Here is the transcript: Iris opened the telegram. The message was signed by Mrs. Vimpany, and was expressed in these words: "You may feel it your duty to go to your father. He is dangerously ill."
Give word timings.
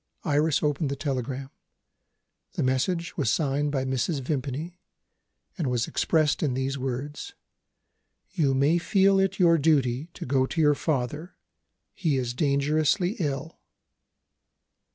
Iris 0.25 0.63
opened 0.63 0.89
the 0.89 0.95
telegram. 0.95 1.51
The 2.53 2.63
message 2.63 3.17
was 3.17 3.29
signed 3.29 3.71
by 3.71 3.85
Mrs. 3.85 4.19
Vimpany, 4.21 4.79
and 5.59 5.67
was 5.69 5.85
expressed 5.87 6.41
in 6.41 6.55
these 6.55 6.75
words: 6.75 7.35
"You 8.31 8.55
may 8.55 8.79
feel 8.79 9.19
it 9.19 9.37
your 9.37 9.59
duty 9.59 10.07
to 10.15 10.25
go 10.25 10.47
to 10.47 10.59
your 10.59 10.73
father. 10.73 11.35
He 11.93 12.17
is 12.17 12.33
dangerously 12.33 13.15
ill." 13.19 13.59